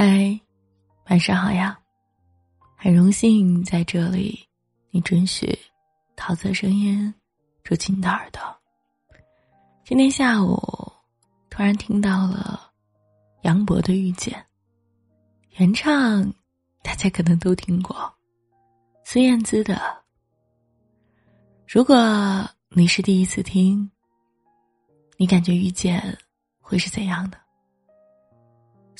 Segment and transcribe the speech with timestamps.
[0.00, 0.40] 嗨，
[1.10, 1.76] 晚上好呀！
[2.76, 4.48] 很荣幸在这里，
[4.90, 5.58] 你准许
[6.14, 7.12] 桃子的声音
[7.64, 8.40] 住进你的耳朵。
[9.84, 10.56] 今天下午
[11.50, 12.70] 突然听到了
[13.42, 14.32] 杨博的《遇见》，
[15.56, 16.32] 原唱
[16.80, 18.14] 大家可能都听过，
[19.02, 19.82] 孙燕姿的。
[21.66, 23.90] 如果你是第一次听，
[25.16, 26.00] 你感觉《遇见》
[26.60, 27.47] 会是怎样的？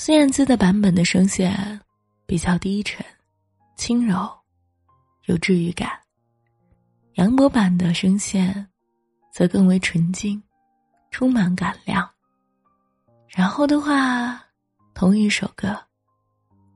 [0.00, 1.80] 孙燕姿的版本的声线
[2.24, 3.04] 比较低沉、
[3.74, 4.30] 轻柔，
[5.24, 5.88] 有治愈感；
[7.14, 8.64] 杨博版的声线
[9.32, 10.40] 则更为纯净，
[11.10, 12.08] 充满感量。
[13.26, 14.40] 然后的话，
[14.94, 15.76] 同一首歌，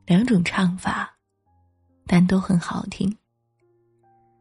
[0.05, 1.17] 两种唱法，
[2.09, 3.17] 但都很好听。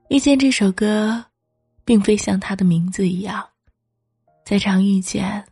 [0.09, 1.23] 遇见这首歌，
[1.85, 3.47] 并非像它的名字一样，
[4.43, 5.45] 在唱遇见、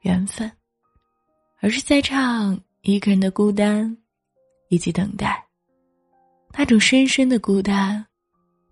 [0.00, 0.50] 缘分。
[1.62, 3.96] 而是在唱一个人的孤单，
[4.68, 5.46] 以及等待。
[6.54, 8.04] 那种深深的孤单，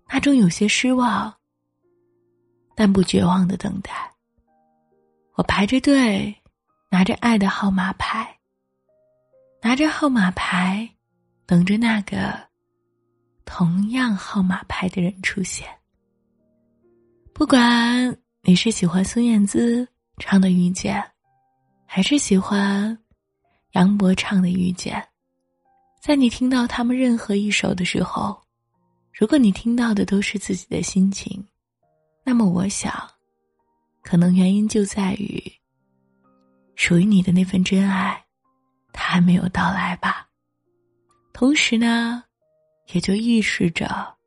[0.09, 1.33] 那种有些失望，
[2.75, 3.91] 但不绝望的等待。
[5.35, 6.35] 我排着队，
[6.89, 8.37] 拿着爱的号码牌，
[9.61, 10.87] 拿着号码牌，
[11.45, 12.37] 等着那个
[13.45, 15.65] 同样号码牌的人出现。
[17.33, 21.01] 不管你是喜欢孙燕姿唱的《遇见》。
[21.93, 22.97] 还是喜欢
[23.71, 24.95] 杨博唱的《遇见》。
[26.01, 28.41] 在你听到他们任何一首的时候，
[29.11, 31.45] 如果你听到的都是自己的心情，
[32.23, 32.93] 那么我想，
[34.01, 35.43] 可能原因就在于
[36.77, 38.23] 属于你的那份真爱，
[38.93, 40.29] 它还没有到来吧。
[41.33, 42.23] 同时呢，
[42.93, 44.17] 也就预示着，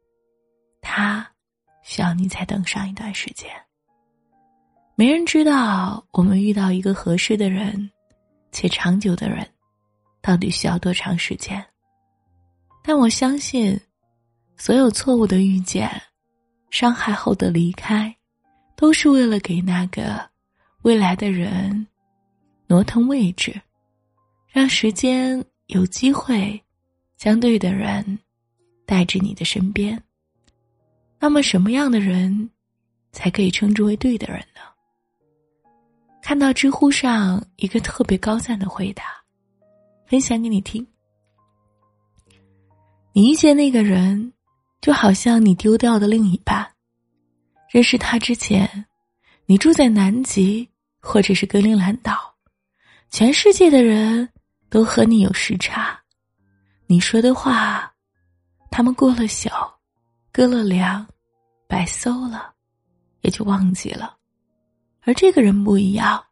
[0.83, 1.27] 他
[1.83, 3.51] 需要你再等上一段时间。
[4.97, 7.91] 没人知道我们遇到一个合适的人，
[8.53, 9.45] 且长久的人，
[10.23, 11.65] 到底需要多长时间。
[12.81, 13.77] 但我相信，
[14.57, 15.91] 所有错误的遇见，
[16.71, 18.15] 伤害后的离开，
[18.77, 20.25] 都是为了给那个
[20.83, 21.85] 未来的人
[22.69, 23.61] 挪腾位置，
[24.47, 26.63] 让时间有机会
[27.17, 28.17] 将对的人
[28.87, 30.01] 带至你的身边。
[31.19, 32.49] 那么，什么样的人
[33.11, 34.61] 才可以称之为对的人呢？
[36.25, 39.05] 看到知乎上一个特别高赞的回答，
[40.07, 40.85] 分享给你听。
[43.13, 44.33] 你遇见那个人，
[44.81, 46.67] 就好像你丢掉的另一半。
[47.69, 48.87] 认识他之前，
[49.45, 50.67] 你住在南极
[50.99, 52.35] 或者是格陵兰岛，
[53.11, 54.27] 全世界的人
[54.71, 56.01] 都和你有时差。
[56.87, 57.93] 你说的话，
[58.71, 59.51] 他们过了宿，
[60.33, 61.07] 割了粮，
[61.69, 62.55] 白搜了，
[63.21, 64.17] 也就忘记了。
[65.07, 66.25] 而这个人不一样，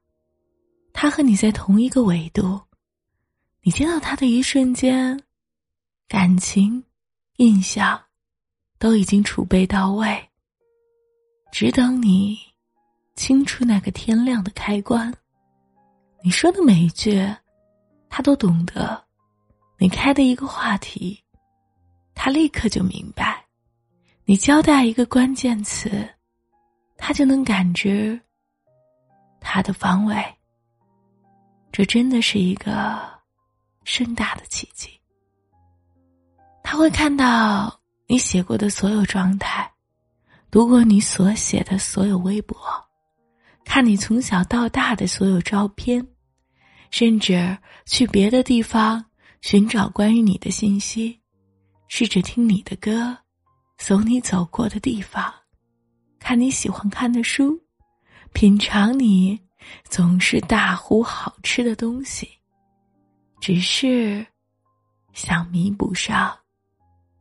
[0.92, 2.58] 他和你在同一个维度，
[3.60, 5.20] 你见到他的一瞬间，
[6.08, 6.82] 感情、
[7.36, 8.02] 印象
[8.78, 10.26] 都已经储备到位，
[11.52, 12.38] 只等你
[13.14, 15.12] 清出那个天亮的开关。
[16.24, 17.30] 你说的每一句，
[18.08, 18.98] 他都懂得；
[19.76, 21.22] 你开的一个话题，
[22.14, 23.36] 他立刻就明白；
[24.24, 26.08] 你交代一个关键词，
[26.96, 28.18] 他就能感知。
[29.42, 30.24] 他的方位，
[31.70, 32.98] 这真的是一个
[33.84, 34.88] 盛大的奇迹。
[36.62, 39.70] 他会看到你写过的所有状态，
[40.50, 42.56] 读过你所写的所有微博，
[43.64, 46.06] 看你从小到大的所有照片，
[46.90, 49.04] 甚至去别的地方
[49.40, 51.20] 寻找关于你的信息，
[51.88, 53.16] 试着听你的歌，
[53.78, 55.32] 走你走过的地方，
[56.18, 57.61] 看你喜欢看的书。
[58.32, 59.38] 品尝你
[59.84, 62.28] 总是大呼好吃的东西，
[63.40, 64.26] 只是
[65.12, 66.36] 想弥补上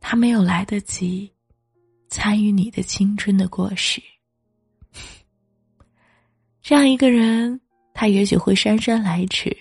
[0.00, 1.32] 他没有来得及
[2.08, 4.02] 参与你的青春的过失。
[6.60, 7.60] 这样一个人，
[7.94, 9.56] 他也许会姗姗来迟，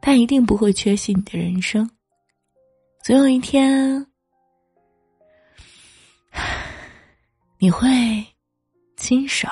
[0.00, 1.90] 但一定不会缺席你的人生。
[3.02, 4.06] 总有一天，
[7.58, 8.24] 你会
[8.96, 9.48] 亲手。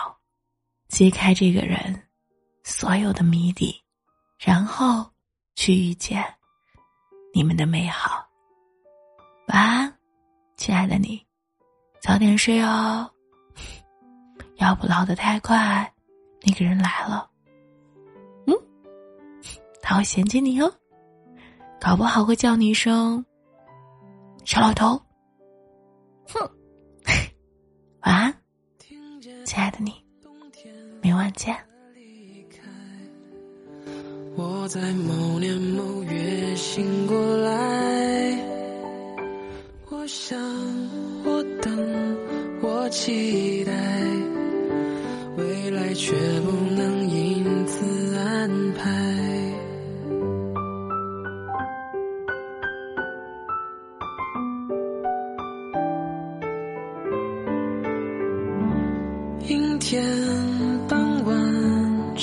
[0.88, 2.02] 揭开这个人
[2.62, 3.74] 所有的谜底，
[4.38, 5.04] 然后
[5.54, 6.24] 去遇见
[7.34, 8.24] 你们的美好。
[9.48, 9.98] 晚安，
[10.56, 11.20] 亲爱的你，
[12.00, 13.10] 早点睡哦。
[14.56, 15.92] 要不老得太快，
[16.42, 17.30] 那个人来了，
[18.46, 18.54] 嗯，
[19.82, 20.72] 他会嫌弃你哦，
[21.80, 23.24] 搞不好会叫你一声
[24.44, 25.00] 小老头。
[26.28, 26.40] 哼，
[28.02, 28.42] 晚安，
[29.44, 30.05] 亲爱的你。
[31.16, 31.56] 明晚见。
[34.36, 36.54] 我在某年某月。
[36.56, 38.38] 醒过来。
[39.88, 40.38] 我想，
[41.24, 42.16] 我等，
[42.60, 43.72] 我期待，
[45.36, 48.90] 未来却不能因此安排。
[59.46, 60.02] 阴天，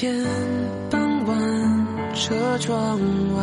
[0.00, 0.14] 天
[0.88, 3.00] 傍晚，车窗
[3.34, 3.42] 外，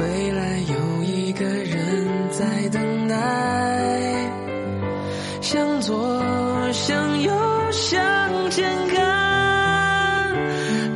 [0.00, 3.14] 未来有一个人在等待。
[5.40, 5.96] 向左，
[6.72, 7.32] 向右，
[7.70, 9.00] 向前看，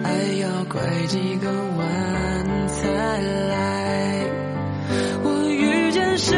[0.03, 0.11] 爱
[0.41, 2.91] 要拐几个弯才
[3.49, 4.27] 来。
[5.23, 6.37] 我遇见谁，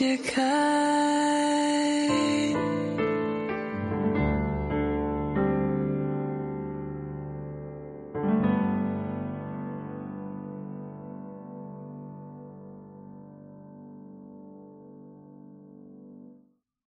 [0.00, 0.79] 解开。